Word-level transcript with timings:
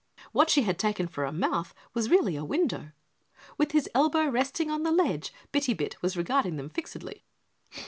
What 0.31 0.49
she 0.49 0.63
had 0.63 0.79
taken 0.79 1.05
for 1.07 1.25
a 1.25 1.31
mouth 1.31 1.75
was 1.93 2.09
really 2.09 2.35
a 2.35 2.43
window. 2.43 2.89
With 3.59 3.71
his 3.71 3.87
elbow 3.93 4.25
resting 4.27 4.71
on 4.71 4.81
the 4.81 4.89
ledge, 4.91 5.31
Bitty 5.51 5.75
Bit 5.75 6.01
was 6.01 6.17
regarding 6.17 6.55
them 6.55 6.69
fixedly. 6.71 7.23